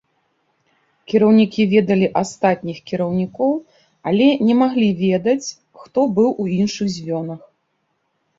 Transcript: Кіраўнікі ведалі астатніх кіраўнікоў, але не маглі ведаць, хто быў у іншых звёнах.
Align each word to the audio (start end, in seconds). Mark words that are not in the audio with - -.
Кіраўнікі 1.11 1.61
ведалі 1.73 2.07
астатніх 2.21 2.77
кіраўнікоў, 2.91 3.51
але 4.13 4.27
не 4.49 4.57
маглі 4.63 4.89
ведаць, 5.03 5.47
хто 5.83 5.99
быў 6.17 6.29
у 6.47 6.49
іншых 6.59 6.87
звёнах. 6.97 7.41